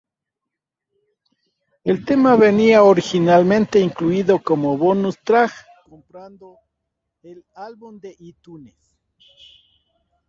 [1.83, 5.51] El tema venía originalmente incluido como "bonus track"
[5.87, 6.57] comprando
[7.21, 8.97] el álbum en iTunes.